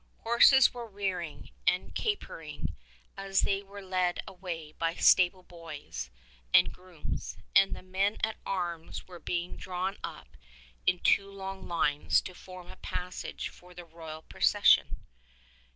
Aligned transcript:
Horses 0.23 0.73
were 0.73 0.89
rearing 0.89 1.51
and 1.67 1.93
capering 1.93 2.73
as 3.15 3.41
they 3.41 3.61
were 3.61 3.83
led 3.83 4.19
away 4.27 4.71
by 4.71 4.95
stable 4.95 5.43
boys 5.43 6.09
and 6.51 6.73
grooms, 6.73 7.37
and 7.55 7.75
the 7.75 7.83
men 7.83 8.17
at 8.23 8.37
arms 8.43 9.07
were 9.07 9.19
being 9.19 9.57
drawn 9.57 9.99
up 10.03 10.35
in 10.87 10.97
two 11.01 11.29
long 11.29 11.67
lines 11.67 12.19
to 12.21 12.33
form 12.33 12.71
a 12.71 12.77
passage 12.77 13.49
for 13.49 13.75
the 13.75 13.85
royal 13.85 14.23
procession. 14.23 15.05